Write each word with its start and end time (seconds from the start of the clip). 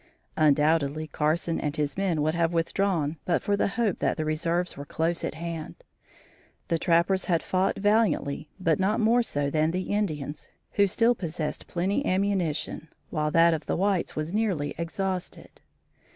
Undoubtedly 0.35 1.05
Carson 1.05 1.59
and 1.59 1.75
his 1.75 1.95
men 1.95 2.23
would 2.23 2.33
have 2.33 2.51
withdrawn 2.51 3.17
but 3.23 3.43
for 3.43 3.55
the 3.55 3.67
hope 3.77 3.99
that 3.99 4.17
the 4.17 4.25
reserves 4.25 4.75
were 4.75 4.83
close 4.83 5.23
at 5.23 5.35
hand. 5.35 5.75
The 6.69 6.79
trappers 6.79 7.25
had 7.25 7.43
fought 7.43 7.77
valiantly 7.77 8.49
but 8.59 8.79
not 8.79 8.99
more 8.99 9.21
so 9.21 9.51
than 9.51 9.69
the 9.69 9.91
Indians, 9.93 10.49
who 10.71 10.87
still 10.87 11.13
possessed 11.13 11.67
plenty 11.67 12.03
ammunition 12.03 12.87
while 13.11 13.29
that 13.29 13.53
of 13.53 13.67
the 13.67 13.77
whites 13.77 14.15
was 14.15 14.33
nearly 14.33 14.73
exhausted. 14.75 15.61